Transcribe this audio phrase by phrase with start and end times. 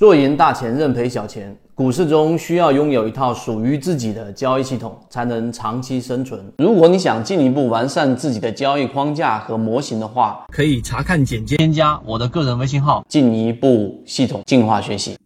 [0.00, 1.54] 做赢大钱，认赔小钱。
[1.74, 6.50] 股市中需要拥有一套属于自己的交易系统，才能长期生存。
[6.56, 15.18] 如果你想进一步完善自己的交易框架和模型的话，可以查看简介，添加我的个人微信号，进一步系统进化学习。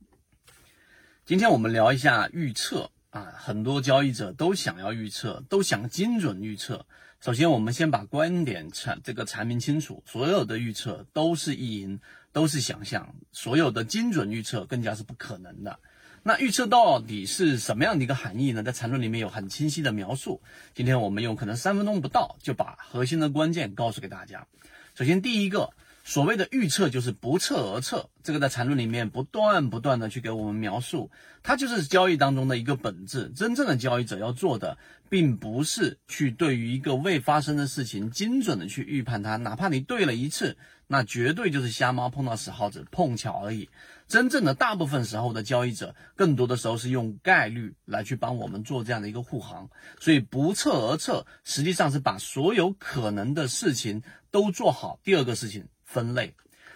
[1.24, 6.84] 今天我们聊一下预测啊，很多交易者都想要预测，都想精准预测。
[7.24, 11.98] 首先，我们先把观点阐这个阐明清楚，所有的预测都是意淫。
[12.32, 15.78] 都是想象，所有的精准预测更加是不可能的。
[16.22, 18.62] 那预测到底是什么样的一个含义呢？
[18.62, 20.42] 在缠论里面有很清晰的描述。
[20.74, 24.46] 今天我们用可能三分钟不到就把核心的关键告诉给大家。
[24.94, 25.70] 首先，第一个。
[26.06, 31.10] 所谓的预测就是不测而测，这个在缠论里面不断不断的去给我们描述，
[31.42, 33.32] 它就是交易当中的一个本质。
[33.34, 34.76] 真正的交易者要做的，
[35.08, 43.70] 并不是去对于一个未发生的事情精准的去预判它，哪怕你对了一次，那绝对就是瞎猫碰到死耗子，碰巧而已。
[44.06, 55.00] 真正的大部分时候的交易者，更多的时候是用概率来去帮我们做这样的一个护航，所以不测而测，实际上是把所有可能的事情都做好。
[55.02, 55.66] 第二个事情。
[55.94, 56.34] 分类，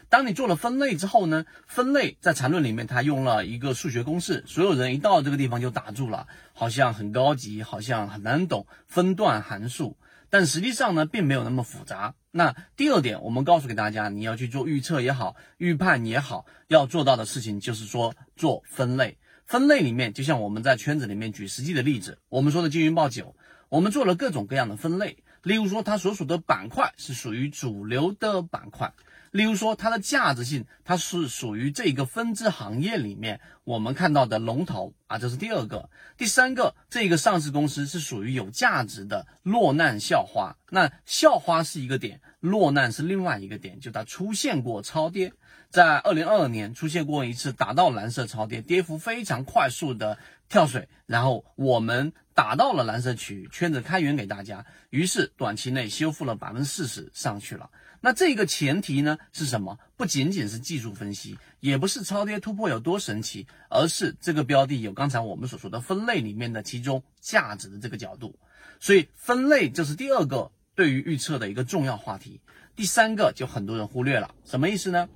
[0.09, 1.45] 当你做了分类之后呢？
[1.67, 9.97] 分类在缠论里面，它用了一个数学公式，所有人一到这个地方就打住了，好像很高级，好像很难懂分段函数，
[10.31, 12.15] 但实际上呢，并没有那么复杂。
[12.31, 19.19] 那第二点，我们告诉给大家，你要去做预测也好，预判也好，要做到的事情就是说做分类。
[19.47, 23.35] 分类里面，就像我们在圈子里面举实际的例子，我们说的金云报九，
[23.69, 28.93] 我们做了各种各样的分类，例如说它所属的板块是属于主流的板块。
[29.31, 35.91] 例如说，它的价值性，它是属于这个分支行业里面我们看到的龙头啊，这是第二个。
[36.17, 40.57] 第三个，这个上市公司是属于有价值的落难校花。
[40.71, 45.35] 那校花是一个点，落难是另外一个点，就它出现过超跌，
[45.69, 50.17] 在二零二二年出现过一次达到蓝色超跌，跌幅非常快速的
[50.49, 57.69] 跳水，然后我们打到了蓝色区域，圈子开源给大家，于是短期内修复了百分之四十上去了。
[58.01, 59.77] 那这个前提呢是什么？
[59.97, 68.39] 不仅仅是技术分析，也不是超跌突破有多神奇，而是这个标的有刚才我们所说的分类里面的其中价值的这个角度。
[68.79, 72.41] 所以分类就是第二个对于预测的一个重要话题。
[72.77, 75.09] 第三个就很多人忽略了，什么意思呢？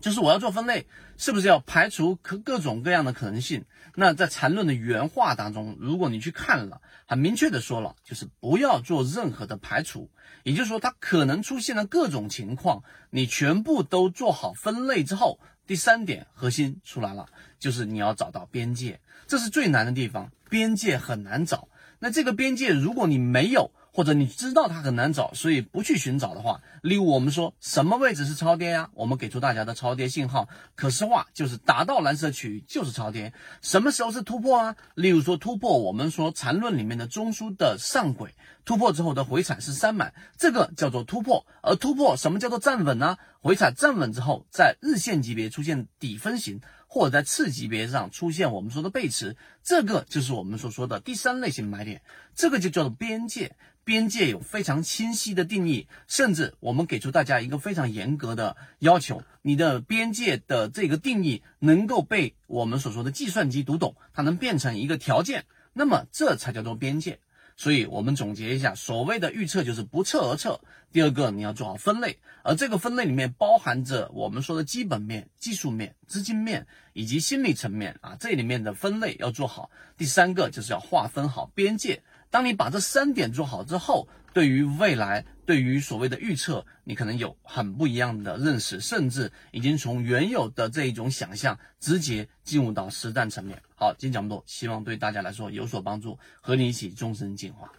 [0.00, 3.64] 就是我要做分类，是不是要排除可各种各样的可能性？
[3.94, 10.10] 那在缠论的原话当中，如果你去看了，很明确的说了，就是不要做任何的排除。
[10.42, 17.26] 也就是说，它可能出现的各种情况，你全部都做好分类之后，第三点核心出来了，
[17.58, 21.68] 就是你要找到边界，这是最难的地方，边界很难找。
[21.98, 28.90] 那这个边界，如果你没有，或者你知道它很难找，所以不去寻找的话，例如我们说什么位置是超跌呀？
[28.94, 33.32] 我们给出大家的超跌信号，可视化就是达到蓝色区域就是超跌。
[33.62, 34.76] 什么时候是突破啊？
[34.94, 38.34] 例如说突破，我们说缠论里面的中枢的上轨
[38.64, 41.46] 突破之后的回踩是三满，这个叫做突破。
[41.62, 43.16] 而突破什么叫做站稳呢？
[43.40, 46.60] 回踩站稳之后，在日线级别出现底分型，
[46.92, 52.02] 或者在次级别上出现我们说的背驰，这个就是我们所说的第三类型买点，
[52.34, 53.54] 这个就叫做边界。
[53.82, 67.20] 边界有非常清晰的定义，甚至我们给出大家一个非常严格的要求：你的边界的这个定义能够被我们所说的计算机读懂，它能变成一个条件，那么这才叫做边界。
[67.60, 70.58] 所以，我们总结一下，所谓的预测就是不测而测。
[70.92, 79.70] 第二个，你要做好分类，而这个分类里面包含着我们说的基本面、技术面、资金面以及心理层面啊，这里面的分类要做好。
[79.98, 82.02] 第三个就是要划分好边界。
[82.30, 93.60] 当你把这三点做好之后，对于未来，对于所谓的预测，你可能有很不一样的认识，甚至已经从原有的这一种想象直接进入到实战层面。
[93.74, 97.70] 好，今天讲这么多，希望对大家来说有所帮助，和你一起终身进化。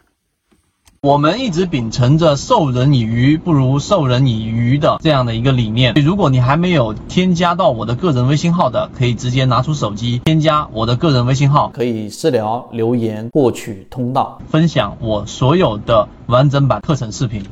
[1.03, 5.95] 我们一直秉承着授人以鱼不如授人以渔的这样的一个理念。
[5.95, 17.43] 如果你还没有添加到我的个人微信号的，可以直接拿出手机添加我的个人微信号，可以私聊留言获取通道，分享我所有的完整版课程视频。